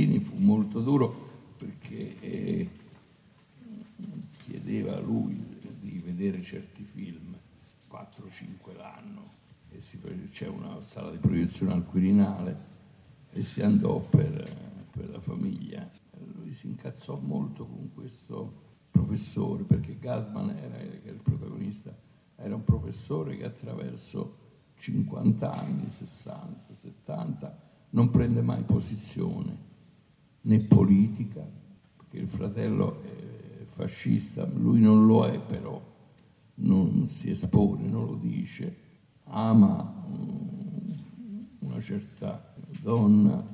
Bettini 0.00 0.18
fu 0.18 0.36
molto 0.36 0.80
duro 0.80 1.28
perché 1.58 2.18
eh, 2.20 2.68
chiedeva 4.44 4.96
a 4.96 5.00
lui 5.00 5.58
di 5.78 6.00
vedere 6.02 6.40
certi 6.40 6.84
film, 6.84 7.36
4-5 7.90 8.76
l'anno, 8.76 9.28
e 9.70 9.82
si, 9.82 10.00
c'è 10.30 10.46
una 10.48 10.80
sala 10.80 11.10
di 11.10 11.18
proiezione 11.18 11.74
al 11.74 11.84
Quirinale 11.84 12.68
e 13.32 13.42
si 13.42 13.60
andò 13.60 14.00
per, 14.00 14.88
per 14.90 15.10
la 15.10 15.20
famiglia. 15.20 15.86
Lui 16.36 16.54
si 16.54 16.68
incazzò 16.68 17.18
molto 17.18 17.66
con 17.66 17.90
questo 17.92 18.52
professore, 18.90 19.64
perché 19.64 19.98
Gasman 19.98 20.48
era, 20.48 20.78
era 20.78 21.10
il 21.10 21.20
protagonista, 21.22 21.94
era 22.36 22.54
un 22.54 22.64
professore 22.64 23.36
che 23.36 23.44
attraverso 23.44 24.36
50 24.78 25.52
anni, 25.52 25.90
60, 25.90 26.74
70, 26.74 27.58
non 27.90 28.08
prende 28.08 28.40
mai 28.40 28.62
posizione 28.62 29.68
né 30.50 30.58
politica, 30.58 31.48
perché 31.96 32.18
il 32.18 32.26
fratello 32.26 33.00
è 33.04 33.64
fascista, 33.66 34.48
lui 34.52 34.80
non 34.80 35.06
lo 35.06 35.24
è 35.24 35.38
però, 35.38 35.80
non 36.54 37.06
si 37.06 37.30
espone, 37.30 37.88
non 37.88 38.06
lo 38.06 38.14
dice, 38.16 38.74
ama 39.26 39.94
una 41.60 41.80
certa 41.80 42.52
donna, 42.82 43.46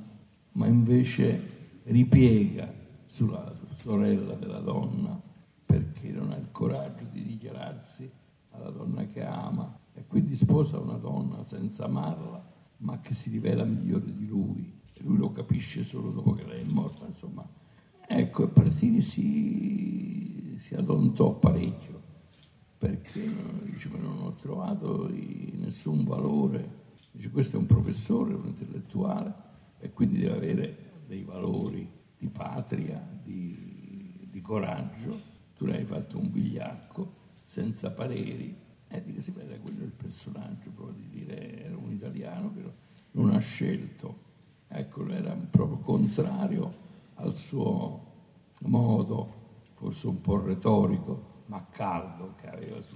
ma 0.53 0.65
invece 0.65 1.39
ripiega 1.83 2.73
sulla 3.05 3.53
sorella 3.75 4.33
della 4.33 4.59
donna 4.59 5.21
perché 5.65 6.09
non 6.09 6.31
ha 6.31 6.35
il 6.35 6.47
coraggio 6.51 7.05
di 7.11 7.23
dichiararsi 7.23 8.09
alla 8.51 8.71
donna 8.71 9.05
che 9.05 9.23
ama 9.23 9.77
e 9.93 10.03
quindi 10.07 10.35
sposa 10.35 10.79
una 10.79 10.97
donna 10.97 11.43
senza 11.43 11.85
amarla, 11.85 12.43
ma 12.77 12.99
che 12.99 13.13
si 13.13 13.29
rivela 13.29 13.63
migliore 13.65 14.15
di 14.15 14.25
lui. 14.25 14.56
Capisce 15.57 15.81
solo 15.81 16.11
dopo 16.11 16.33
che 16.33 16.43
lei 16.43 16.61
è 16.61 16.65
morta, 16.65 17.07
insomma. 17.07 17.43
Ecco, 18.07 18.43
e 18.43 18.47
Partini 18.47 19.01
si, 19.01 20.55
si 20.59 20.75
adontò 20.75 21.33
parecchio 21.33 21.99
perché 22.77 23.27
dice, 23.63 23.89
non 23.89 24.19
ho 24.21 24.35
trovato 24.35 25.09
nessun 25.09 26.03
valore. 26.03 26.83
Dice, 27.09 27.31
questo 27.31 27.55
è 27.55 27.59
un 27.59 27.65
professore, 27.65 28.35
un 28.35 28.45
intellettuale 28.45 29.33
e 29.79 29.91
quindi 29.93 30.19
deve 30.19 30.35
avere 30.35 30.91
dei 31.07 31.23
valori 31.23 31.89
di 32.19 32.27
patria, 32.27 33.03
di, 33.23 34.27
di 34.29 34.41
coraggio 34.41 35.19
tu 35.55 35.65
ne 35.65 35.77
hai 35.77 35.85
fatto 35.85 36.19
un 36.19 36.29
vigliacco 36.29 37.31
senza 37.33 37.89
pareri 37.89 38.55
e 38.87 39.03
dice 39.03 39.23
sì, 39.23 39.31
beh, 39.31 39.57
quello 39.57 39.81
è 39.81 39.85
il 39.85 39.91
personaggio 39.91 40.69
proprio 40.69 40.93
di 40.93 41.09
dire 41.09 41.65
era 41.65 41.75
un 41.75 41.91
italiano 41.91 42.53
che 42.53 42.61
non 43.13 43.31
ha 43.31 43.39
scelto 43.39 44.26
ecco 44.77 45.07
era 45.07 45.35
proprio 45.49 45.77
contrario 45.77 46.71
al 47.15 47.33
suo 47.33 47.99
modo 48.59 49.35
forse 49.75 50.07
un 50.07 50.21
po' 50.21 50.39
retorico 50.39 51.35
ma 51.45 51.65
caldo 51.71 52.33
che 52.39 52.47
aveva 52.47 52.81
su 52.81 52.95